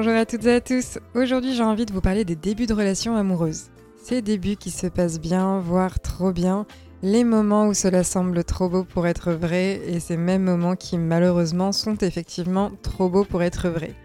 Bonjour 0.00 0.14
à 0.14 0.26
toutes 0.26 0.46
et 0.46 0.54
à 0.54 0.60
tous. 0.60 1.00
Aujourd'hui, 1.16 1.54
j'ai 1.54 1.64
envie 1.64 1.84
de 1.84 1.92
vous 1.92 2.00
parler 2.00 2.24
des 2.24 2.36
débuts 2.36 2.66
de 2.66 2.72
relations 2.72 3.16
amoureuses. 3.16 3.64
Ces 4.00 4.22
débuts 4.22 4.54
qui 4.54 4.70
se 4.70 4.86
passent 4.86 5.18
bien, 5.18 5.58
voire 5.58 5.98
trop 5.98 6.30
bien, 6.30 6.66
les 7.02 7.24
moments 7.24 7.66
où 7.66 7.74
cela 7.74 8.04
semble 8.04 8.44
trop 8.44 8.68
beau 8.68 8.84
pour 8.84 9.08
être 9.08 9.32
vrai 9.32 9.80
et 9.88 9.98
ces 9.98 10.16
mêmes 10.16 10.44
moments 10.44 10.76
qui 10.76 10.98
malheureusement 10.98 11.72
sont 11.72 11.96
effectivement 11.96 12.70
trop 12.80 13.08
beaux 13.08 13.24
pour 13.24 13.42
être 13.42 13.70
vrais. 13.70 13.96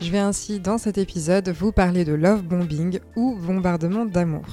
Je 0.00 0.10
vais 0.10 0.18
ainsi 0.18 0.58
dans 0.58 0.78
cet 0.78 0.98
épisode 0.98 1.48
vous 1.50 1.70
parler 1.70 2.04
de 2.04 2.14
love 2.14 2.42
bombing 2.42 2.98
ou 3.14 3.36
bombardement 3.36 4.04
d'amour. 4.04 4.46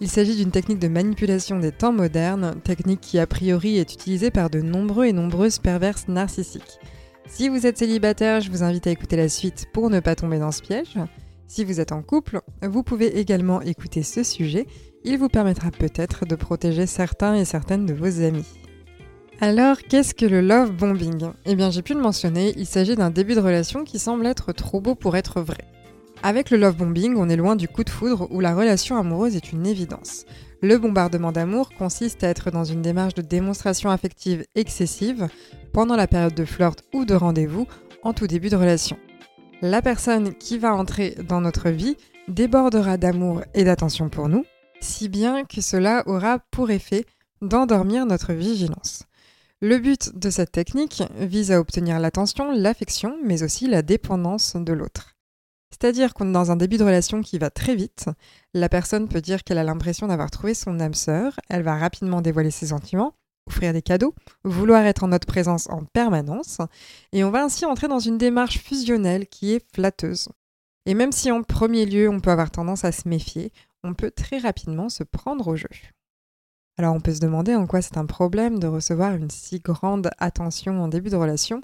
Il 0.00 0.08
s'agit 0.08 0.36
d'une 0.36 0.50
technique 0.50 0.78
de 0.78 0.88
manipulation 0.88 1.58
des 1.58 1.72
temps 1.72 1.92
modernes, 1.92 2.54
technique 2.64 3.02
qui 3.02 3.18
a 3.18 3.26
priori 3.26 3.76
est 3.76 3.92
utilisée 3.92 4.30
par 4.30 4.48
de 4.48 4.62
nombreux 4.62 5.04
et 5.04 5.12
nombreuses 5.12 5.58
perverses 5.58 6.08
narcissiques. 6.08 6.80
Si 7.26 7.48
vous 7.48 7.66
êtes 7.66 7.78
célibataire, 7.78 8.40
je 8.40 8.50
vous 8.50 8.62
invite 8.62 8.86
à 8.86 8.90
écouter 8.90 9.16
la 9.16 9.28
suite 9.28 9.66
pour 9.72 9.90
ne 9.90 10.00
pas 10.00 10.14
tomber 10.14 10.38
dans 10.38 10.52
ce 10.52 10.62
piège. 10.62 10.98
Si 11.46 11.64
vous 11.64 11.80
êtes 11.80 11.92
en 11.92 12.02
couple, 12.02 12.40
vous 12.62 12.82
pouvez 12.82 13.18
également 13.18 13.60
écouter 13.62 14.02
ce 14.02 14.22
sujet. 14.22 14.66
Il 15.04 15.18
vous 15.18 15.28
permettra 15.28 15.70
peut-être 15.70 16.26
de 16.26 16.34
protéger 16.34 16.86
certains 16.86 17.34
et 17.34 17.44
certaines 17.44 17.86
de 17.86 17.94
vos 17.94 18.22
amis. 18.22 18.46
Alors, 19.40 19.78
qu'est-ce 19.82 20.14
que 20.14 20.26
le 20.26 20.40
love 20.40 20.72
bombing? 20.72 21.30
Eh 21.46 21.56
bien, 21.56 21.70
j'ai 21.70 21.82
pu 21.82 21.94
le 21.94 22.00
mentionner, 22.00 22.52
il 22.56 22.66
s'agit 22.66 22.94
d'un 22.94 23.10
début 23.10 23.34
de 23.34 23.40
relation 23.40 23.84
qui 23.84 23.98
semble 23.98 24.26
être 24.26 24.52
trop 24.52 24.80
beau 24.80 24.94
pour 24.94 25.16
être 25.16 25.40
vrai. 25.40 25.64
Avec 26.22 26.50
le 26.50 26.58
love 26.58 26.76
bombing, 26.76 27.16
on 27.16 27.28
est 27.28 27.36
loin 27.36 27.56
du 27.56 27.66
coup 27.66 27.82
de 27.82 27.90
foudre 27.90 28.28
où 28.30 28.38
la 28.38 28.54
relation 28.54 28.96
amoureuse 28.96 29.34
est 29.34 29.50
une 29.50 29.66
évidence. 29.66 30.26
Le 30.64 30.78
bombardement 30.78 31.32
d'amour 31.32 31.70
consiste 31.76 32.22
à 32.22 32.28
être 32.28 32.52
dans 32.52 32.62
une 32.62 32.82
démarche 32.82 33.14
de 33.14 33.22
démonstration 33.22 33.90
affective 33.90 34.44
excessive 34.54 35.26
pendant 35.72 35.96
la 35.96 36.06
période 36.06 36.36
de 36.36 36.44
flirt 36.44 36.84
ou 36.94 37.04
de 37.04 37.14
rendez-vous 37.14 37.66
en 38.04 38.12
tout 38.12 38.28
début 38.28 38.48
de 38.48 38.54
relation. 38.54 38.96
La 39.60 39.82
personne 39.82 40.34
qui 40.34 40.58
va 40.58 40.72
entrer 40.72 41.16
dans 41.28 41.40
notre 41.40 41.68
vie 41.70 41.96
débordera 42.28 42.96
d'amour 42.96 43.42
et 43.54 43.64
d'attention 43.64 44.08
pour 44.08 44.28
nous, 44.28 44.44
si 44.80 45.08
bien 45.08 45.44
que 45.44 45.60
cela 45.60 46.04
aura 46.06 46.38
pour 46.52 46.70
effet 46.70 47.06
d'endormir 47.40 48.06
notre 48.06 48.32
vigilance. 48.32 49.02
Le 49.60 49.78
but 49.78 50.16
de 50.16 50.30
cette 50.30 50.52
technique 50.52 51.02
vise 51.18 51.50
à 51.50 51.58
obtenir 51.58 51.98
l'attention, 51.98 52.52
l'affection, 52.52 53.16
mais 53.24 53.42
aussi 53.42 53.66
la 53.66 53.82
dépendance 53.82 54.54
de 54.54 54.72
l'autre. 54.72 55.16
C'est-à-dire 55.72 56.14
qu'on 56.14 56.28
est 56.28 56.32
dans 56.32 56.50
un 56.50 56.56
début 56.56 56.76
de 56.76 56.84
relation 56.84 57.22
qui 57.22 57.38
va 57.38 57.50
très 57.50 57.74
vite. 57.74 58.06
La 58.54 58.68
personne 58.68 59.08
peut 59.08 59.22
dire 59.22 59.42
qu'elle 59.42 59.58
a 59.58 59.64
l'impression 59.64 60.06
d'avoir 60.06 60.30
trouvé 60.30 60.54
son 60.54 60.78
âme 60.78 60.94
sœur, 60.94 61.40
elle 61.48 61.62
va 61.62 61.76
rapidement 61.76 62.20
dévoiler 62.20 62.50
ses 62.50 62.66
sentiments, 62.66 63.14
offrir 63.48 63.72
des 63.72 63.82
cadeaux, 63.82 64.14
vouloir 64.44 64.84
être 64.84 65.02
en 65.02 65.08
notre 65.08 65.26
présence 65.26 65.68
en 65.70 65.84
permanence, 65.84 66.58
et 67.12 67.24
on 67.24 67.30
va 67.30 67.42
ainsi 67.42 67.64
entrer 67.64 67.88
dans 67.88 67.98
une 67.98 68.18
démarche 68.18 68.58
fusionnelle 68.58 69.26
qui 69.26 69.54
est 69.54 69.64
flatteuse. 69.74 70.28
Et 70.86 70.94
même 70.94 71.12
si 71.12 71.30
en 71.30 71.42
premier 71.42 71.86
lieu 71.86 72.08
on 72.08 72.20
peut 72.20 72.30
avoir 72.30 72.50
tendance 72.50 72.84
à 72.84 72.92
se 72.92 73.08
méfier, 73.08 73.52
on 73.82 73.94
peut 73.94 74.10
très 74.10 74.38
rapidement 74.38 74.88
se 74.88 75.04
prendre 75.04 75.48
au 75.48 75.56
jeu. 75.56 75.68
Alors 76.78 76.94
on 76.94 77.00
peut 77.00 77.14
se 77.14 77.20
demander 77.20 77.54
en 77.54 77.66
quoi 77.66 77.82
c'est 77.82 77.98
un 77.98 78.06
problème 78.06 78.58
de 78.58 78.66
recevoir 78.66 79.14
une 79.14 79.30
si 79.30 79.58
grande 79.58 80.10
attention 80.18 80.82
en 80.82 80.88
début 80.88 81.10
de 81.10 81.16
relation, 81.16 81.60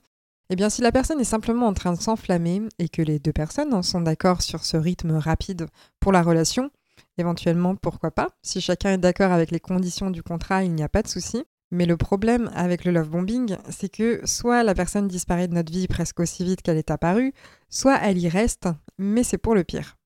eh 0.50 0.56
bien, 0.56 0.70
si 0.70 0.80
la 0.80 0.92
personne 0.92 1.20
est 1.20 1.24
simplement 1.24 1.66
en 1.66 1.74
train 1.74 1.92
de 1.92 2.00
s'enflammer 2.00 2.62
et 2.78 2.88
que 2.88 3.02
les 3.02 3.18
deux 3.18 3.32
personnes 3.32 3.82
sont 3.82 4.00
d'accord 4.00 4.40
sur 4.40 4.64
ce 4.64 4.78
rythme 4.78 5.12
rapide 5.16 5.66
pour 6.00 6.10
la 6.10 6.22
relation, 6.22 6.70
éventuellement, 7.18 7.76
pourquoi 7.76 8.10
pas 8.10 8.28
Si 8.42 8.60
chacun 8.60 8.92
est 8.92 8.98
d'accord 8.98 9.32
avec 9.32 9.50
les 9.50 9.60
conditions 9.60 10.10
du 10.10 10.22
contrat, 10.22 10.64
il 10.64 10.74
n'y 10.74 10.82
a 10.82 10.88
pas 10.88 11.02
de 11.02 11.08
souci. 11.08 11.44
Mais 11.70 11.84
le 11.84 11.98
problème 11.98 12.50
avec 12.54 12.86
le 12.86 12.92
love 12.92 13.10
bombing, 13.10 13.56
c'est 13.68 13.90
que 13.90 14.22
soit 14.24 14.62
la 14.62 14.74
personne 14.74 15.06
disparaît 15.06 15.48
de 15.48 15.54
notre 15.54 15.70
vie 15.70 15.86
presque 15.86 16.20
aussi 16.20 16.42
vite 16.42 16.62
qu'elle 16.62 16.78
est 16.78 16.90
apparue, 16.90 17.34
soit 17.68 17.98
elle 18.02 18.16
y 18.16 18.28
reste, 18.30 18.68
mais 18.96 19.22
c'est 19.22 19.36
pour 19.36 19.54
le 19.54 19.64
pire. 19.64 19.97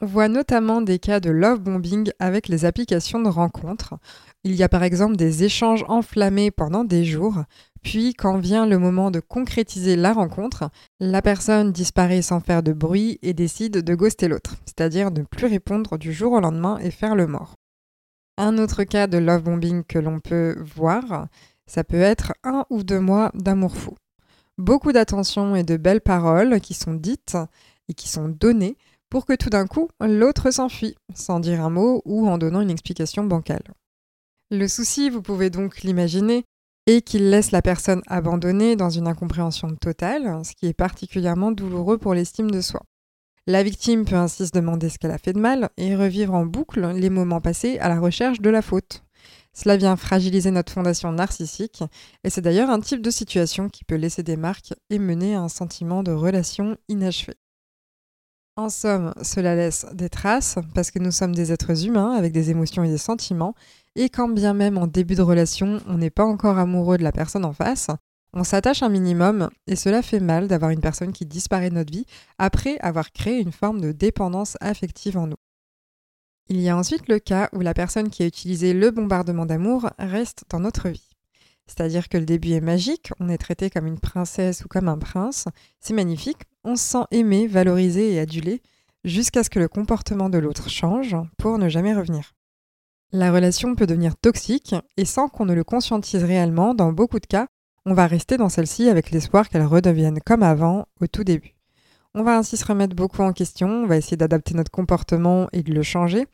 On 0.00 0.06
voit 0.06 0.28
notamment 0.28 0.80
des 0.80 0.98
cas 0.98 1.18
de 1.18 1.30
love 1.30 1.60
bombing 1.60 2.10
avec 2.20 2.48
les 2.48 2.64
applications 2.64 3.20
de 3.20 3.28
rencontres. 3.28 3.94
Il 4.44 4.54
y 4.54 4.62
a 4.62 4.68
par 4.68 4.84
exemple 4.84 5.16
des 5.16 5.42
échanges 5.42 5.84
enflammés 5.88 6.52
pendant 6.52 6.84
des 6.84 7.04
jours, 7.04 7.42
puis, 7.82 8.14
quand 8.14 8.38
vient 8.38 8.66
le 8.66 8.78
moment 8.78 9.10
de 9.10 9.20
concrétiser 9.20 9.96
la 9.96 10.12
rencontre, 10.12 10.70
la 11.00 11.22
personne 11.22 11.72
disparaît 11.72 12.22
sans 12.22 12.40
faire 12.40 12.62
de 12.62 12.72
bruit 12.72 13.18
et 13.22 13.34
décide 13.34 13.82
de 13.82 13.94
ghoster 13.94 14.28
l'autre, 14.28 14.56
c'est-à-dire 14.66 15.10
ne 15.10 15.22
plus 15.22 15.46
répondre 15.46 15.96
du 15.96 16.12
jour 16.12 16.32
au 16.32 16.40
lendemain 16.40 16.78
et 16.78 16.90
faire 16.90 17.14
le 17.14 17.26
mort. 17.26 17.54
Un 18.36 18.58
autre 18.58 18.84
cas 18.84 19.06
de 19.06 19.18
love 19.18 19.42
bombing 19.42 19.84
que 19.84 19.98
l'on 19.98 20.20
peut 20.20 20.56
voir, 20.76 21.28
ça 21.66 21.84
peut 21.84 22.00
être 22.00 22.32
un 22.44 22.64
ou 22.70 22.82
deux 22.82 23.00
mois 23.00 23.30
d'amour 23.34 23.76
fou. 23.76 23.94
Beaucoup 24.58 24.92
d'attention 24.92 25.54
et 25.54 25.62
de 25.62 25.76
belles 25.76 26.00
paroles 26.00 26.60
qui 26.60 26.74
sont 26.74 26.94
dites 26.94 27.36
et 27.88 27.94
qui 27.94 28.08
sont 28.08 28.28
données 28.28 28.76
pour 29.10 29.26
que 29.26 29.34
tout 29.34 29.50
d'un 29.50 29.66
coup 29.66 29.88
l'autre 30.00 30.50
s'enfuit, 30.50 30.96
sans 31.14 31.40
dire 31.40 31.62
un 31.62 31.70
mot 31.70 32.02
ou 32.04 32.28
en 32.28 32.38
donnant 32.38 32.60
une 32.60 32.70
explication 32.70 33.24
bancale. 33.24 33.74
Le 34.50 34.66
souci, 34.66 35.10
vous 35.10 35.22
pouvez 35.22 35.50
donc 35.50 35.82
l'imaginer, 35.82 36.44
et 36.86 37.02
qu'il 37.02 37.28
laisse 37.28 37.50
la 37.50 37.60
personne 37.60 38.00
abandonnée 38.06 38.74
dans 38.74 38.88
une 38.88 39.08
incompréhension 39.08 39.76
totale, 39.76 40.42
ce 40.42 40.52
qui 40.54 40.66
est 40.66 40.72
particulièrement 40.72 41.52
douloureux 41.52 41.98
pour 41.98 42.14
l'estime 42.14 42.50
de 42.50 42.62
soi. 42.62 42.80
La 43.46 43.62
victime 43.62 44.06
peut 44.06 44.16
ainsi 44.16 44.46
se 44.46 44.52
demander 44.52 44.88
ce 44.88 44.98
qu'elle 44.98 45.10
a 45.10 45.18
fait 45.18 45.34
de 45.34 45.38
mal 45.38 45.68
et 45.76 45.94
revivre 45.94 46.32
en 46.32 46.46
boucle 46.46 46.86
les 46.92 47.10
moments 47.10 47.42
passés 47.42 47.78
à 47.78 47.90
la 47.90 48.00
recherche 48.00 48.40
de 48.40 48.48
la 48.48 48.62
faute. 48.62 49.02
Cela 49.52 49.76
vient 49.76 49.96
fragiliser 49.96 50.50
notre 50.50 50.72
fondation 50.72 51.12
narcissique, 51.12 51.82
et 52.24 52.30
c'est 52.30 52.40
d'ailleurs 52.40 52.70
un 52.70 52.80
type 52.80 53.02
de 53.02 53.10
situation 53.10 53.68
qui 53.68 53.84
peut 53.84 53.96
laisser 53.96 54.22
des 54.22 54.36
marques 54.36 54.72
et 54.88 54.98
mener 54.98 55.34
à 55.34 55.42
un 55.42 55.48
sentiment 55.48 56.02
de 56.02 56.12
relation 56.12 56.78
inachevée. 56.88 57.36
En 58.58 58.70
somme, 58.70 59.14
cela 59.22 59.54
laisse 59.54 59.86
des 59.92 60.08
traces, 60.08 60.58
parce 60.74 60.90
que 60.90 60.98
nous 60.98 61.12
sommes 61.12 61.32
des 61.32 61.52
êtres 61.52 61.86
humains 61.86 62.10
avec 62.10 62.32
des 62.32 62.50
émotions 62.50 62.82
et 62.82 62.88
des 62.88 62.98
sentiments, 62.98 63.54
et 63.94 64.08
quand 64.08 64.28
bien 64.28 64.52
même 64.52 64.78
en 64.78 64.88
début 64.88 65.14
de 65.14 65.22
relation, 65.22 65.80
on 65.86 65.96
n'est 65.96 66.10
pas 66.10 66.24
encore 66.24 66.58
amoureux 66.58 66.98
de 66.98 67.04
la 67.04 67.12
personne 67.12 67.44
en 67.44 67.52
face, 67.52 67.86
on 68.32 68.42
s'attache 68.42 68.82
un 68.82 68.88
minimum, 68.88 69.48
et 69.68 69.76
cela 69.76 70.02
fait 70.02 70.18
mal 70.18 70.48
d'avoir 70.48 70.72
une 70.72 70.80
personne 70.80 71.12
qui 71.12 71.24
disparaît 71.24 71.70
de 71.70 71.76
notre 71.76 71.92
vie 71.92 72.06
après 72.38 72.78
avoir 72.80 73.12
créé 73.12 73.38
une 73.38 73.52
forme 73.52 73.80
de 73.80 73.92
dépendance 73.92 74.56
affective 74.60 75.16
en 75.16 75.28
nous. 75.28 75.36
Il 76.48 76.60
y 76.60 76.68
a 76.68 76.76
ensuite 76.76 77.06
le 77.06 77.20
cas 77.20 77.48
où 77.52 77.60
la 77.60 77.74
personne 77.74 78.10
qui 78.10 78.24
a 78.24 78.26
utilisé 78.26 78.74
le 78.74 78.90
bombardement 78.90 79.46
d'amour 79.46 79.88
reste 80.00 80.46
dans 80.50 80.58
notre 80.58 80.88
vie. 80.88 81.07
C'est-à-dire 81.68 82.08
que 82.08 82.16
le 82.16 82.24
début 82.24 82.52
est 82.52 82.62
magique, 82.62 83.12
on 83.20 83.28
est 83.28 83.38
traité 83.38 83.68
comme 83.68 83.86
une 83.86 84.00
princesse 84.00 84.64
ou 84.64 84.68
comme 84.68 84.88
un 84.88 84.98
prince, 84.98 85.44
c'est 85.80 85.92
magnifique, 85.92 86.42
on 86.64 86.76
se 86.76 86.82
sent 86.82 87.04
aimé, 87.10 87.46
valorisé 87.46 88.14
et 88.14 88.18
adulé, 88.18 88.62
jusqu'à 89.04 89.44
ce 89.44 89.50
que 89.50 89.58
le 89.58 89.68
comportement 89.68 90.30
de 90.30 90.38
l'autre 90.38 90.70
change 90.70 91.14
pour 91.36 91.58
ne 91.58 91.68
jamais 91.68 91.94
revenir. 91.94 92.34
La 93.12 93.32
relation 93.32 93.74
peut 93.74 93.86
devenir 93.86 94.16
toxique 94.16 94.74
et 94.96 95.04
sans 95.04 95.28
qu'on 95.28 95.44
ne 95.44 95.54
le 95.54 95.62
conscientise 95.64 96.24
réellement, 96.24 96.74
dans 96.74 96.92
beaucoup 96.92 97.20
de 97.20 97.26
cas, 97.26 97.46
on 97.84 97.94
va 97.94 98.06
rester 98.06 98.38
dans 98.38 98.48
celle-ci 98.48 98.88
avec 98.88 99.10
l'espoir 99.10 99.48
qu'elle 99.48 99.64
redevienne 99.64 100.20
comme 100.24 100.42
avant 100.42 100.86
au 101.00 101.06
tout 101.06 101.24
début. 101.24 101.54
On 102.14 102.22
va 102.22 102.36
ainsi 102.36 102.56
se 102.56 102.64
remettre 102.64 102.96
beaucoup 102.96 103.22
en 103.22 103.32
question, 103.32 103.68
on 103.68 103.86
va 103.86 103.96
essayer 103.96 104.16
d'adapter 104.16 104.54
notre 104.54 104.70
comportement 104.70 105.48
et 105.52 105.62
de 105.62 105.72
le 105.72 105.82
changer. 105.82 106.26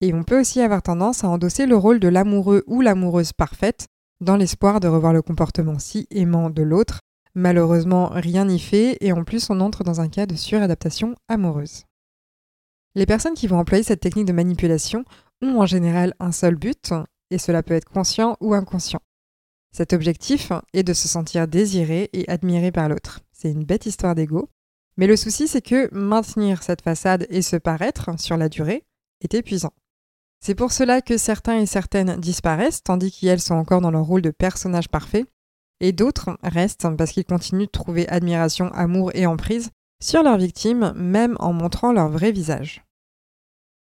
Et 0.00 0.12
on 0.12 0.24
peut 0.24 0.40
aussi 0.40 0.60
avoir 0.60 0.82
tendance 0.82 1.24
à 1.24 1.28
endosser 1.28 1.66
le 1.66 1.76
rôle 1.76 2.00
de 2.00 2.08
l'amoureux 2.08 2.64
ou 2.66 2.80
l'amoureuse 2.80 3.32
parfaite 3.32 3.86
dans 4.22 4.36
l'espoir 4.36 4.80
de 4.80 4.88
revoir 4.88 5.12
le 5.12 5.20
comportement 5.20 5.78
si 5.78 6.06
aimant 6.10 6.48
de 6.48 6.62
l'autre. 6.62 7.00
Malheureusement, 7.34 8.08
rien 8.08 8.44
n'y 8.44 8.58
fait 8.58 8.96
et 9.00 9.12
en 9.12 9.24
plus 9.24 9.50
on 9.50 9.60
entre 9.60 9.84
dans 9.84 10.00
un 10.00 10.08
cas 10.08 10.26
de 10.26 10.36
suradaptation 10.36 11.14
amoureuse. 11.28 11.84
Les 12.94 13.06
personnes 13.06 13.34
qui 13.34 13.46
vont 13.46 13.58
employer 13.58 13.82
cette 13.82 14.00
technique 14.00 14.26
de 14.26 14.32
manipulation 14.32 15.04
ont 15.42 15.60
en 15.60 15.66
général 15.66 16.14
un 16.20 16.30
seul 16.30 16.54
but, 16.54 16.92
et 17.30 17.38
cela 17.38 17.62
peut 17.62 17.74
être 17.74 17.88
conscient 17.88 18.36
ou 18.40 18.54
inconscient. 18.54 19.00
Cet 19.74 19.94
objectif 19.94 20.52
est 20.74 20.82
de 20.82 20.92
se 20.92 21.08
sentir 21.08 21.48
désiré 21.48 22.10
et 22.12 22.28
admiré 22.28 22.70
par 22.70 22.88
l'autre. 22.88 23.20
C'est 23.32 23.50
une 23.50 23.64
bête 23.64 23.86
histoire 23.86 24.14
d'ego. 24.14 24.50
Mais 24.98 25.06
le 25.06 25.16
souci, 25.16 25.48
c'est 25.48 25.62
que 25.62 25.88
maintenir 25.92 26.62
cette 26.62 26.82
façade 26.82 27.26
et 27.30 27.40
se 27.40 27.56
paraître 27.56 28.10
sur 28.20 28.36
la 28.36 28.50
durée 28.50 28.84
est 29.22 29.32
épuisant. 29.32 29.72
C'est 30.44 30.56
pour 30.56 30.72
cela 30.72 31.00
que 31.02 31.16
certains 31.18 31.60
et 31.60 31.66
certaines 31.66 32.16
disparaissent, 32.16 32.82
tandis 32.82 33.12
qu'elles 33.12 33.40
sont 33.40 33.54
encore 33.54 33.80
dans 33.80 33.92
leur 33.92 34.02
rôle 34.02 34.22
de 34.22 34.32
personnage 34.32 34.88
parfait, 34.88 35.24
et 35.78 35.92
d'autres 35.92 36.36
restent 36.42 36.88
parce 36.96 37.12
qu'ils 37.12 37.24
continuent 37.24 37.66
de 37.66 37.70
trouver 37.70 38.08
admiration, 38.08 38.66
amour 38.72 39.12
et 39.14 39.26
emprise 39.26 39.70
sur 40.02 40.24
leur 40.24 40.36
victime, 40.38 40.94
même 40.96 41.36
en 41.38 41.52
montrant 41.52 41.92
leur 41.92 42.08
vrai 42.08 42.32
visage. 42.32 42.84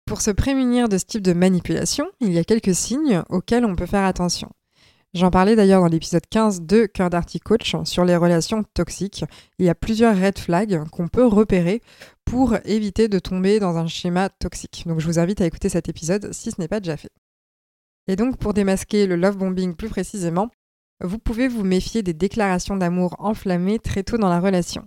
Pour 0.06 0.22
se 0.22 0.30
prémunir 0.30 0.88
de 0.88 0.96
ce 0.96 1.04
type 1.04 1.20
de 1.20 1.34
manipulation, 1.34 2.06
il 2.20 2.32
y 2.32 2.38
a 2.38 2.44
quelques 2.44 2.74
signes 2.74 3.22
auxquels 3.28 3.66
on 3.66 3.76
peut 3.76 3.84
faire 3.84 4.04
attention. 4.04 4.48
J'en 5.14 5.30
parlais 5.30 5.56
d'ailleurs 5.56 5.80
dans 5.80 5.88
l'épisode 5.88 6.26
15 6.28 6.62
de 6.62 6.84
Cœur 6.84 7.08
d'Arty 7.08 7.40
Coach 7.40 7.74
sur 7.84 8.04
les 8.04 8.16
relations 8.16 8.62
toxiques. 8.74 9.24
Il 9.58 9.64
y 9.64 9.70
a 9.70 9.74
plusieurs 9.74 10.14
red 10.14 10.38
flags 10.38 10.84
qu'on 10.90 11.08
peut 11.08 11.24
repérer 11.24 11.80
pour 12.26 12.56
éviter 12.66 13.08
de 13.08 13.18
tomber 13.18 13.58
dans 13.58 13.78
un 13.78 13.86
schéma 13.86 14.28
toxique. 14.28 14.84
Donc 14.86 15.00
je 15.00 15.06
vous 15.06 15.18
invite 15.18 15.40
à 15.40 15.46
écouter 15.46 15.70
cet 15.70 15.88
épisode 15.88 16.32
si 16.32 16.50
ce 16.50 16.60
n'est 16.60 16.68
pas 16.68 16.80
déjà 16.80 16.98
fait. 16.98 17.12
Et 18.06 18.16
donc 18.16 18.36
pour 18.36 18.52
démasquer 18.52 19.06
le 19.06 19.16
love 19.16 19.38
bombing 19.38 19.74
plus 19.74 19.88
précisément, 19.88 20.50
vous 21.02 21.18
pouvez 21.18 21.48
vous 21.48 21.64
méfier 21.64 22.02
des 22.02 22.14
déclarations 22.14 22.76
d'amour 22.76 23.16
enflammées 23.18 23.78
très 23.78 24.02
tôt 24.02 24.18
dans 24.18 24.28
la 24.28 24.40
relation. 24.40 24.86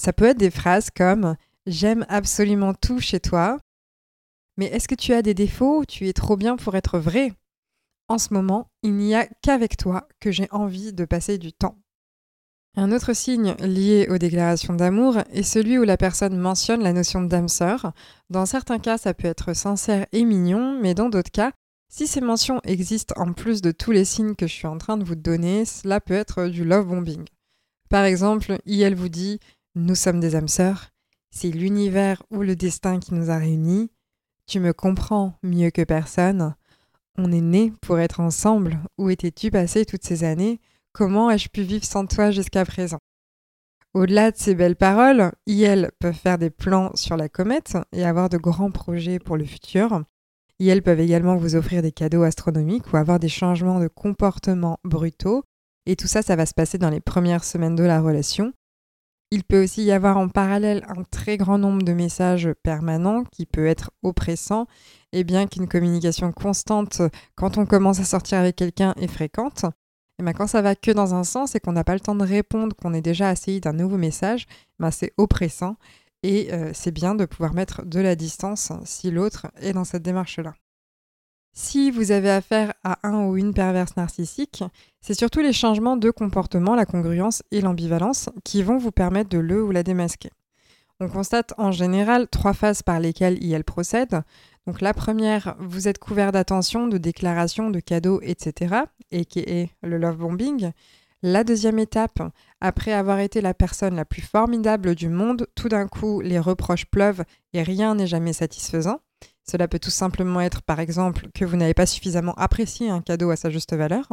Ça 0.00 0.14
peut 0.14 0.26
être 0.26 0.38
des 0.38 0.50
phrases 0.50 0.88
comme 0.90 1.36
J'aime 1.66 2.06
absolument 2.08 2.72
tout 2.72 3.00
chez 3.00 3.20
toi, 3.20 3.58
mais 4.56 4.66
est-ce 4.66 4.88
que 4.88 4.94
tu 4.94 5.12
as 5.12 5.22
des 5.22 5.34
défauts 5.34 5.84
Tu 5.86 6.08
es 6.08 6.12
trop 6.14 6.36
bien 6.36 6.56
pour 6.56 6.74
être 6.76 6.98
vrai? 6.98 7.32
En 8.10 8.18
ce 8.18 8.34
moment, 8.34 8.72
il 8.82 8.94
n'y 8.94 9.14
a 9.14 9.24
qu'avec 9.40 9.76
toi 9.76 10.08
que 10.18 10.32
j'ai 10.32 10.48
envie 10.50 10.92
de 10.92 11.04
passer 11.04 11.38
du 11.38 11.52
temps. 11.52 11.78
Un 12.76 12.90
autre 12.90 13.12
signe 13.12 13.54
lié 13.60 14.08
aux 14.10 14.18
déclarations 14.18 14.74
d'amour 14.74 15.18
est 15.30 15.44
celui 15.44 15.78
où 15.78 15.84
la 15.84 15.96
personne 15.96 16.36
mentionne 16.36 16.82
la 16.82 16.92
notion 16.92 17.22
d'âme 17.22 17.46
sœur. 17.46 17.92
Dans 18.28 18.46
certains 18.46 18.80
cas, 18.80 18.98
ça 18.98 19.14
peut 19.14 19.28
être 19.28 19.52
sincère 19.52 20.06
et 20.10 20.24
mignon, 20.24 20.76
mais 20.80 20.92
dans 20.92 21.08
d'autres 21.08 21.30
cas, 21.30 21.52
si 21.88 22.08
ces 22.08 22.20
mentions 22.20 22.60
existent 22.64 23.14
en 23.16 23.32
plus 23.32 23.62
de 23.62 23.70
tous 23.70 23.92
les 23.92 24.04
signes 24.04 24.34
que 24.34 24.48
je 24.48 24.54
suis 24.54 24.66
en 24.66 24.78
train 24.78 24.96
de 24.96 25.04
vous 25.04 25.14
donner, 25.14 25.64
cela 25.64 26.00
peut 26.00 26.14
être 26.14 26.48
du 26.48 26.64
love 26.64 26.88
bombing. 26.88 27.26
Par 27.90 28.02
exemple, 28.02 28.58
IL 28.66 28.96
vous 28.96 29.08
dit 29.08 29.38
Nous 29.76 29.94
sommes 29.94 30.18
des 30.18 30.34
âmes 30.34 30.48
sœurs, 30.48 30.90
c'est 31.30 31.52
l'univers 31.52 32.24
ou 32.32 32.42
le 32.42 32.56
destin 32.56 32.98
qui 32.98 33.14
nous 33.14 33.30
a 33.30 33.36
réunis, 33.36 33.88
tu 34.48 34.58
me 34.58 34.72
comprends 34.72 35.38
mieux 35.44 35.70
que 35.70 35.84
personne. 35.84 36.56
On 37.18 37.32
est 37.32 37.40
nés 37.40 37.72
pour 37.80 37.98
être 37.98 38.20
ensemble. 38.20 38.80
Où 38.98 39.10
étais-tu 39.10 39.50
passé 39.50 39.84
toutes 39.84 40.04
ces 40.04 40.24
années? 40.24 40.60
Comment 40.92 41.30
ai-je 41.30 41.48
pu 41.48 41.62
vivre 41.62 41.84
sans 41.84 42.06
toi 42.06 42.30
jusqu'à 42.30 42.64
présent? 42.64 42.98
Au-delà 43.92 44.30
de 44.30 44.36
ces 44.36 44.54
belles 44.54 44.76
paroles, 44.76 45.32
IL 45.46 45.90
peuvent 45.98 46.14
faire 46.14 46.38
des 46.38 46.50
plans 46.50 46.92
sur 46.94 47.16
la 47.16 47.28
comète 47.28 47.76
et 47.92 48.04
avoir 48.04 48.28
de 48.28 48.38
grands 48.38 48.70
projets 48.70 49.18
pour 49.18 49.36
le 49.36 49.44
futur. 49.44 50.04
IL 50.60 50.82
peuvent 50.82 51.00
également 51.00 51.36
vous 51.36 51.56
offrir 51.56 51.82
des 51.82 51.90
cadeaux 51.90 52.22
astronomiques 52.22 52.92
ou 52.92 52.96
avoir 52.96 53.18
des 53.18 53.28
changements 53.28 53.80
de 53.80 53.88
comportement 53.88 54.78
brutaux. 54.84 55.42
Et 55.86 55.96
tout 55.96 56.06
ça, 56.06 56.22
ça 56.22 56.36
va 56.36 56.46
se 56.46 56.54
passer 56.54 56.78
dans 56.78 56.90
les 56.90 57.00
premières 57.00 57.44
semaines 57.44 57.74
de 57.74 57.82
la 57.82 58.00
relation. 58.00 58.52
Il 59.32 59.44
peut 59.44 59.62
aussi 59.62 59.84
y 59.84 59.92
avoir 59.92 60.16
en 60.16 60.28
parallèle 60.28 60.84
un 60.88 61.04
très 61.04 61.36
grand 61.36 61.56
nombre 61.56 61.82
de 61.82 61.92
messages 61.92 62.48
permanents 62.64 63.22
qui 63.24 63.46
peut 63.46 63.66
être 63.66 63.92
oppressant, 64.02 64.66
et 65.12 65.22
bien 65.22 65.46
qu'une 65.46 65.68
communication 65.68 66.32
constante 66.32 67.02
quand 67.36 67.56
on 67.56 67.64
commence 67.64 68.00
à 68.00 68.04
sortir 68.04 68.38
avec 68.38 68.56
quelqu'un 68.56 68.92
est 68.96 69.06
fréquente, 69.06 69.66
et 70.18 70.24
bien 70.24 70.32
quand 70.32 70.48
ça 70.48 70.62
va 70.62 70.74
que 70.74 70.90
dans 70.90 71.14
un 71.14 71.22
sens 71.22 71.54
et 71.54 71.60
qu'on 71.60 71.72
n'a 71.72 71.84
pas 71.84 71.94
le 71.94 72.00
temps 72.00 72.16
de 72.16 72.24
répondre, 72.24 72.74
qu'on 72.74 72.92
est 72.92 73.02
déjà 73.02 73.28
assailli 73.28 73.60
d'un 73.60 73.72
nouveau 73.72 73.98
message, 73.98 74.46
ben 74.80 74.90
c'est 74.90 75.12
oppressant 75.16 75.76
et 76.22 76.52
euh, 76.52 76.72
c'est 76.74 76.90
bien 76.90 77.14
de 77.14 77.24
pouvoir 77.24 77.54
mettre 77.54 77.86
de 77.86 78.00
la 78.00 78.16
distance 78.16 78.72
si 78.84 79.10
l'autre 79.10 79.46
est 79.60 79.72
dans 79.72 79.84
cette 79.84 80.02
démarche-là. 80.02 80.54
Si 81.52 81.90
vous 81.90 82.12
avez 82.12 82.30
affaire 82.30 82.74
à 82.84 82.98
un 83.02 83.24
ou 83.26 83.36
une 83.36 83.52
perverse 83.52 83.96
narcissique, 83.96 84.62
c'est 85.00 85.18
surtout 85.18 85.40
les 85.40 85.52
changements 85.52 85.96
de 85.96 86.10
comportement, 86.10 86.74
la 86.74 86.86
congruence 86.86 87.42
et 87.50 87.60
l'ambivalence 87.60 88.28
qui 88.44 88.62
vont 88.62 88.78
vous 88.78 88.92
permettre 88.92 89.30
de 89.30 89.38
le 89.38 89.62
ou 89.62 89.70
la 89.70 89.82
démasquer. 89.82 90.30
On 91.00 91.08
constate 91.08 91.54
en 91.56 91.72
général 91.72 92.28
trois 92.28 92.52
phases 92.52 92.82
par 92.82 93.00
lesquelles 93.00 93.42
IL 93.42 93.64
procède. 93.64 94.20
Donc 94.66 94.82
la 94.82 94.92
première, 94.92 95.56
vous 95.58 95.88
êtes 95.88 95.98
couvert 95.98 96.30
d'attention, 96.30 96.86
de 96.86 96.98
déclarations, 96.98 97.70
de 97.70 97.80
cadeaux, 97.80 98.20
etc., 98.22 98.74
et 99.10 99.24
qui 99.24 99.40
est 99.40 99.70
le 99.82 99.96
love 99.96 100.18
bombing. 100.18 100.72
La 101.22 101.42
deuxième 101.42 101.78
étape, 101.78 102.22
après 102.60 102.92
avoir 102.92 103.18
été 103.18 103.40
la 103.40 103.54
personne 103.54 103.96
la 103.96 104.04
plus 104.04 104.22
formidable 104.22 104.94
du 104.94 105.08
monde, 105.08 105.46
tout 105.54 105.68
d'un 105.68 105.88
coup 105.88 106.20
les 106.20 106.38
reproches 106.38 106.86
pleuvent 106.86 107.24
et 107.52 107.62
rien 107.62 107.94
n'est 107.94 108.06
jamais 108.06 108.32
satisfaisant. 108.34 109.00
Cela 109.50 109.66
peut 109.66 109.80
tout 109.80 109.90
simplement 109.90 110.40
être, 110.40 110.62
par 110.62 110.78
exemple, 110.78 111.26
que 111.34 111.44
vous 111.44 111.56
n'avez 111.56 111.74
pas 111.74 111.84
suffisamment 111.84 112.34
apprécié 112.36 112.88
un 112.88 113.00
cadeau 113.00 113.30
à 113.30 113.36
sa 113.36 113.50
juste 113.50 113.74
valeur. 113.74 114.06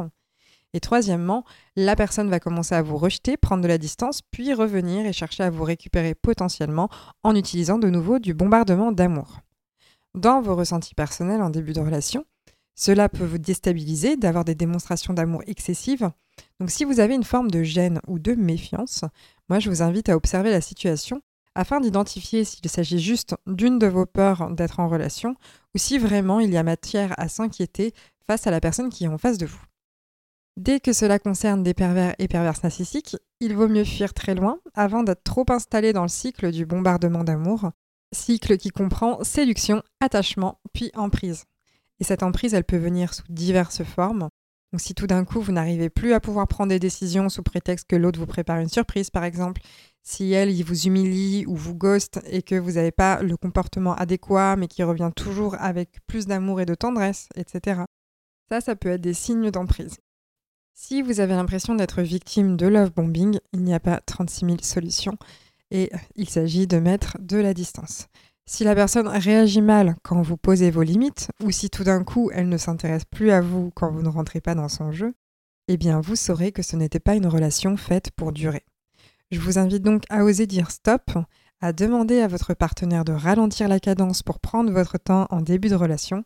Et 0.73 0.79
troisièmement, 0.79 1.45
la 1.75 1.95
personne 1.95 2.27
va 2.31 2.39
commencer 2.39 2.73
à 2.73 2.81
vous 2.81 2.97
rejeter, 2.97 3.37
prendre 3.37 3.61
de 3.61 3.67
la 3.67 3.77
distance, 3.77 4.23
puis 4.31 4.55
revenir 4.55 5.05
et 5.05 5.13
chercher 5.13 5.43
à 5.43 5.51
vous 5.51 5.63
récupérer 5.63 6.15
potentiellement 6.15 6.89
en 7.21 7.35
utilisant 7.35 7.77
de 7.77 7.87
nouveau 7.87 8.17
du 8.17 8.33
bombardement 8.33 8.91
d'amour. 8.91 9.41
Dans 10.15 10.41
vos 10.41 10.55
ressentis 10.55 10.95
personnels 10.95 11.43
en 11.43 11.51
début 11.51 11.73
de 11.73 11.81
relation, 11.81 12.25
cela 12.73 13.07
peut 13.07 13.23
vous 13.23 13.37
déstabiliser 13.37 14.17
d'avoir 14.17 14.43
des 14.43 14.55
démonstrations 14.55 15.13
d'amour 15.13 15.43
excessives. 15.45 16.09
Donc 16.59 16.71
si 16.71 16.83
vous 16.83 16.99
avez 16.99 17.13
une 17.13 17.23
forme 17.23 17.51
de 17.51 17.61
gêne 17.61 18.01
ou 18.07 18.17
de 18.17 18.33
méfiance, 18.33 19.05
moi 19.49 19.59
je 19.59 19.69
vous 19.69 19.83
invite 19.83 20.09
à 20.09 20.15
observer 20.15 20.49
la 20.49 20.61
situation 20.61 21.21
afin 21.57 21.81
d'identifier 21.81 22.45
s'il 22.45 22.69
s'agit 22.69 22.99
juste 22.99 23.35
d'une 23.47 23.79
de 23.79 23.87
vos 23.87 24.05
peurs 24.05 24.51
d'être 24.51 24.79
en 24.79 24.87
relation 24.87 25.35
ou 25.73 25.79
si 25.79 25.97
vraiment 25.97 26.39
il 26.39 26.51
y 26.51 26.57
a 26.57 26.63
matière 26.63 27.15
à 27.17 27.27
s'inquiéter 27.27 27.93
face 28.25 28.45
à 28.45 28.51
la 28.51 28.61
personne 28.61 28.89
qui 28.89 29.05
est 29.05 29.09
en 29.09 29.17
face 29.17 29.39
de 29.39 29.47
vous. 29.47 29.61
Dès 30.55 30.79
que 30.79 30.93
cela 30.93 31.17
concerne 31.17 31.63
des 31.63 31.73
pervers 31.73 32.13
et 32.19 32.27
perverses 32.27 32.61
narcissiques, 32.61 33.17
il 33.39 33.55
vaut 33.55 33.67
mieux 33.67 33.83
fuir 33.83 34.13
très 34.13 34.35
loin 34.35 34.59
avant 34.75 35.01
d'être 35.01 35.23
trop 35.23 35.45
installé 35.49 35.93
dans 35.93 36.03
le 36.03 36.09
cycle 36.09 36.51
du 36.51 36.65
bombardement 36.65 37.23
d'amour, 37.23 37.71
cycle 38.13 38.57
qui 38.57 38.69
comprend 38.69 39.23
séduction, 39.23 39.81
attachement, 39.99 40.59
puis 40.73 40.91
emprise. 40.95 41.45
Et 41.99 42.03
cette 42.03 42.21
emprise, 42.21 42.53
elle 42.53 42.63
peut 42.63 42.77
venir 42.77 43.15
sous 43.15 43.23
diverses 43.29 43.83
formes. 43.83 44.29
Donc 44.71 44.81
si 44.81 44.93
tout 44.93 45.07
d'un 45.07 45.23
coup 45.23 45.39
vous 45.39 45.51
n'arrivez 45.51 45.89
plus 45.89 46.13
à 46.13 46.19
pouvoir 46.19 46.47
prendre 46.47 46.69
des 46.69 46.79
décisions 46.79 47.29
sous 47.29 47.43
prétexte 47.43 47.87
que 47.87 47.95
l'autre 47.95 48.19
vous 48.19 48.25
prépare 48.25 48.59
une 48.59 48.69
surprise 48.69 49.09
par 49.09 49.23
exemple, 49.23 49.61
si 50.03 50.31
elle, 50.31 50.63
vous 50.63 50.87
humilie 50.87 51.45
ou 51.47 51.55
vous 51.55 51.75
ghost 51.75 52.21
et 52.29 52.41
que 52.41 52.55
vous 52.55 52.73
n'avez 52.73 52.91
pas 52.91 53.21
le 53.21 53.35
comportement 53.35 53.93
adéquat, 53.95 54.55
mais 54.55 54.67
qui 54.67 54.81
revient 54.81 55.11
toujours 55.13 55.55
avec 55.59 55.99
plus 56.07 56.27
d'amour 56.27 56.61
et 56.61 56.65
de 56.65 56.75
tendresse, 56.75 57.27
etc. 57.35 57.81
Ça, 58.49 58.61
ça 58.61 58.77
peut 58.77 58.89
être 58.89 59.01
des 59.01 59.13
signes 59.13 59.51
d'emprise. 59.51 59.97
Si 60.73 61.01
vous 61.01 61.19
avez 61.19 61.33
l'impression 61.33 61.75
d'être 61.75 62.01
victime 62.01 62.55
de 62.55 62.67
love 62.67 62.93
bombing, 62.93 63.39
il 63.51 63.63
n'y 63.63 63.73
a 63.73 63.81
pas 63.81 63.99
36 63.99 64.45
000 64.45 64.57
solutions 64.61 65.17
et 65.71 65.91
il 66.15 66.29
s'agit 66.29 66.67
de 66.67 66.77
mettre 66.77 67.17
de 67.19 67.37
la 67.37 67.53
distance. 67.53 68.07
Si 68.49 68.63
la 68.63 68.75
personne 68.75 69.09
réagit 69.09 69.61
mal 69.61 69.97
quand 70.03 70.21
vous 70.21 70.37
posez 70.37 70.71
vos 70.71 70.81
limites, 70.81 71.29
ou 71.43 71.51
si 71.51 71.69
tout 71.69 71.83
d'un 71.83 72.05
coup 72.05 72.31
elle 72.33 72.47
ne 72.47 72.57
s'intéresse 72.57 73.03
plus 73.03 73.29
à 73.31 73.41
vous 73.41 73.71
quand 73.75 73.91
vous 73.91 74.01
ne 74.01 74.07
rentrez 74.07 74.39
pas 74.39 74.55
dans 74.55 74.69
son 74.69 74.93
jeu, 74.93 75.13
eh 75.67 75.75
bien 75.75 75.99
vous 75.99 76.15
saurez 76.15 76.53
que 76.53 76.61
ce 76.61 76.77
n'était 76.77 77.01
pas 77.01 77.15
une 77.15 77.27
relation 77.27 77.75
faite 77.75 78.09
pour 78.11 78.31
durer. 78.31 78.63
Je 79.31 79.41
vous 79.41 79.59
invite 79.59 79.83
donc 79.83 80.03
à 80.09 80.23
oser 80.23 80.47
dire 80.47 80.71
stop, 80.71 81.11
à 81.59 81.73
demander 81.73 82.21
à 82.21 82.29
votre 82.29 82.53
partenaire 82.53 83.03
de 83.03 83.11
ralentir 83.11 83.67
la 83.67 83.81
cadence 83.81 84.23
pour 84.23 84.39
prendre 84.39 84.71
votre 84.71 84.97
temps 84.97 85.27
en 85.29 85.41
début 85.41 85.67
de 85.67 85.75
relation. 85.75 86.23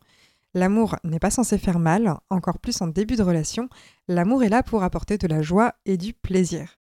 L'amour 0.54 0.94
n'est 1.02 1.18
pas 1.18 1.30
censé 1.30 1.58
faire 1.58 1.80
mal, 1.80 2.18
encore 2.30 2.60
plus 2.60 2.80
en 2.82 2.86
début 2.86 3.16
de 3.16 3.24
relation, 3.24 3.68
l'amour 4.06 4.44
est 4.44 4.48
là 4.48 4.62
pour 4.62 4.84
apporter 4.84 5.18
de 5.18 5.26
la 5.26 5.42
joie 5.42 5.74
et 5.86 5.96
du 5.96 6.12
plaisir. 6.12 6.78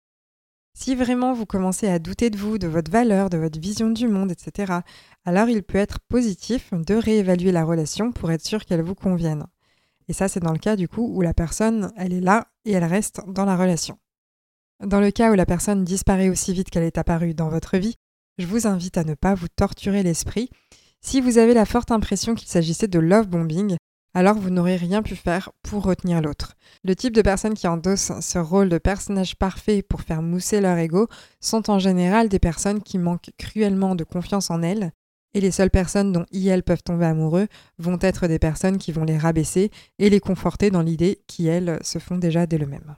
Si 0.81 0.95
vraiment 0.95 1.33
vous 1.33 1.45
commencez 1.45 1.89
à 1.89 1.99
douter 1.99 2.29
de 2.29 2.37
vous, 2.37 2.57
de 2.57 2.65
votre 2.65 2.89
valeur, 2.89 3.29
de 3.29 3.37
votre 3.37 3.59
vision 3.59 3.89
du 3.89 4.07
monde, 4.07 4.31
etc., 4.31 4.79
alors 5.25 5.49
il 5.49 5.61
peut 5.61 5.77
être 5.77 5.99
positif 5.99 6.73
de 6.73 6.95
réévaluer 6.95 7.51
la 7.51 7.65
relation 7.65 8.13
pour 8.13 8.31
être 8.31 8.45
sûr 8.45 8.63
qu'elle 8.63 8.81
vous 8.81 8.95
convienne. 8.95 9.45
Et 10.07 10.13
ça, 10.13 10.29
c'est 10.29 10.39
dans 10.39 10.53
le 10.53 10.57
cas 10.57 10.77
du 10.77 10.87
coup 10.87 11.05
où 11.13 11.19
la 11.19 11.33
personne, 11.33 11.91
elle 11.97 12.13
est 12.13 12.21
là 12.21 12.47
et 12.63 12.71
elle 12.71 12.85
reste 12.85 13.19
dans 13.27 13.43
la 13.43 13.57
relation. 13.57 13.99
Dans 14.81 15.01
le 15.01 15.11
cas 15.11 15.33
où 15.33 15.35
la 15.35 15.45
personne 15.45 15.83
disparaît 15.83 16.29
aussi 16.29 16.53
vite 16.53 16.69
qu'elle 16.69 16.83
est 16.83 16.97
apparue 16.97 17.33
dans 17.33 17.49
votre 17.49 17.77
vie, 17.77 17.97
je 18.37 18.47
vous 18.47 18.65
invite 18.65 18.97
à 18.97 19.03
ne 19.03 19.15
pas 19.15 19.35
vous 19.35 19.49
torturer 19.49 20.01
l'esprit. 20.01 20.49
Si 21.01 21.19
vous 21.19 21.39
avez 21.39 21.53
la 21.53 21.65
forte 21.65 21.91
impression 21.91 22.35
qu'il 22.35 22.47
s'agissait 22.47 22.87
de 22.87 22.99
love 22.99 23.27
bombing, 23.27 23.75
alors 24.13 24.35
vous 24.35 24.49
n'aurez 24.49 24.75
rien 24.75 25.01
pu 25.01 25.15
faire 25.15 25.51
pour 25.63 25.83
retenir 25.83 26.21
l'autre. 26.21 26.55
Le 26.83 26.95
type 26.95 27.13
de 27.13 27.21
personnes 27.21 27.53
qui 27.53 27.67
endossent 27.67 28.11
ce 28.21 28.39
rôle 28.39 28.69
de 28.69 28.77
personnage 28.77 29.35
parfait 29.35 29.81
pour 29.81 30.01
faire 30.01 30.21
mousser 30.21 30.61
leur 30.61 30.77
ego 30.77 31.07
sont 31.39 31.69
en 31.69 31.79
général 31.79 32.29
des 32.29 32.39
personnes 32.39 32.81
qui 32.81 32.97
manquent 32.97 33.31
cruellement 33.37 33.95
de 33.95 34.03
confiance 34.03 34.49
en 34.49 34.61
elles, 34.61 34.91
et 35.33 35.41
les 35.41 35.51
seules 35.51 35.69
personnes 35.69 36.11
dont 36.11 36.25
elles 36.33 36.63
peuvent 36.63 36.83
tomber 36.83 37.05
amoureux 37.05 37.47
vont 37.77 37.99
être 38.01 38.27
des 38.27 38.39
personnes 38.39 38.79
qui 38.79 38.91
vont 38.91 39.03
les 39.03 39.17
rabaisser 39.17 39.69
et 39.99 40.09
les 40.09 40.19
conforter 40.19 40.71
dans 40.71 40.81
l'idée 40.81 41.21
qui, 41.27 41.47
elles, 41.47 41.77
se 41.83 41.99
font 41.99 42.17
déjà 42.17 42.47
d'elles-mêmes. 42.47 42.95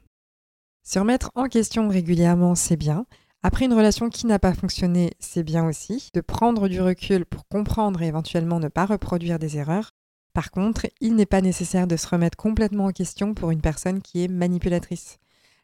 Se 0.84 1.00
remettre 1.00 1.30
en 1.36 1.48
question 1.48 1.90
régulièrement, 1.90 2.56
c'est 2.56 2.78
bien. 2.78 3.06
Après 3.44 3.66
une 3.66 3.74
relation 3.74 4.10
qui 4.10 4.28
n'a 4.28 4.40
pas 4.40 4.54
fonctionné, 4.54 5.12
c'est 5.20 5.44
bien 5.44 5.68
aussi. 5.68 6.10
De 6.14 6.22
prendre 6.22 6.68
du 6.68 6.80
recul 6.80 7.26
pour 7.26 7.48
comprendre 7.48 8.02
et 8.02 8.08
éventuellement 8.08 8.60
ne 8.60 8.68
pas 8.68 8.86
reproduire 8.86 9.40
des 9.40 9.58
erreurs. 9.58 9.92
Par 10.34 10.52
contre, 10.52 10.88
il 11.02 11.16
n'est 11.16 11.26
pas 11.26 11.42
nécessaire 11.42 11.88
de 11.88 11.98
se 11.98 12.08
remettre 12.08 12.38
complètement 12.38 12.86
en 12.86 12.92
question 12.92 13.34
pour 13.34 13.52
une 13.52 13.62
personne 13.62 14.02
qui 14.02 14.24
est 14.24 14.28
manipulatrice. 14.28 15.18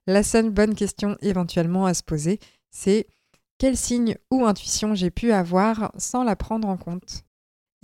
La 0.07 0.23
seule 0.23 0.49
bonne 0.49 0.75
question 0.75 1.17
éventuellement 1.21 1.85
à 1.85 1.93
se 1.93 2.03
poser, 2.03 2.39
c'est 2.69 3.07
quel 3.57 3.75
signe 3.75 4.15
ou 4.29 4.45
intuition 4.45 4.93
j'ai 4.93 5.09
pu 5.09 5.31
avoir 5.31 5.91
sans 5.97 6.23
la 6.23 6.35
prendre 6.35 6.67
en 6.67 6.77
compte? 6.77 7.23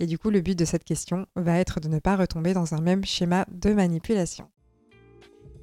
Et 0.00 0.06
du 0.06 0.18
coup, 0.18 0.30
le 0.30 0.40
but 0.40 0.58
de 0.58 0.64
cette 0.64 0.84
question 0.84 1.26
va 1.36 1.58
être 1.58 1.80
de 1.80 1.88
ne 1.88 1.98
pas 1.98 2.16
retomber 2.16 2.52
dans 2.52 2.74
un 2.74 2.80
même 2.80 3.04
schéma 3.04 3.46
de 3.50 3.72
manipulation. 3.72 4.48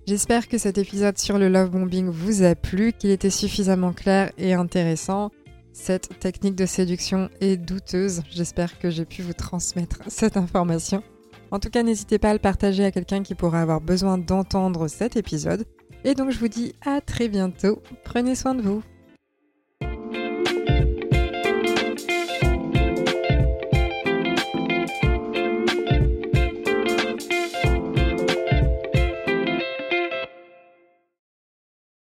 J'espère 0.07 0.47
que 0.47 0.57
cet 0.57 0.77
épisode 0.77 1.17
sur 1.17 1.37
le 1.37 1.47
love 1.47 1.69
bombing 1.69 2.09
vous 2.09 2.43
a 2.43 2.55
plu, 2.55 2.91
qu'il 2.93 3.11
était 3.11 3.29
suffisamment 3.29 3.93
clair 3.93 4.31
et 4.37 4.53
intéressant. 4.53 5.31
Cette 5.73 6.19
technique 6.19 6.55
de 6.55 6.65
séduction 6.65 7.29
est 7.39 7.55
douteuse. 7.55 8.23
J'espère 8.29 8.79
que 8.79 8.89
j'ai 8.89 9.05
pu 9.05 9.21
vous 9.21 9.33
transmettre 9.33 9.99
cette 10.07 10.37
information. 10.37 11.03
En 11.51 11.59
tout 11.59 11.69
cas, 11.69 11.83
n'hésitez 11.83 12.17
pas 12.17 12.29
à 12.29 12.33
le 12.33 12.39
partager 12.39 12.85
à 12.85 12.91
quelqu'un 12.91 13.23
qui 13.23 13.35
pourrait 13.35 13.59
avoir 13.59 13.81
besoin 13.81 14.17
d'entendre 14.17 14.87
cet 14.87 15.17
épisode. 15.17 15.65
Et 16.03 16.15
donc, 16.15 16.31
je 16.31 16.39
vous 16.39 16.47
dis 16.47 16.73
à 16.85 17.01
très 17.01 17.27
bientôt. 17.27 17.81
Prenez 18.05 18.35
soin 18.35 18.55
de 18.55 18.61
vous. 18.61 18.81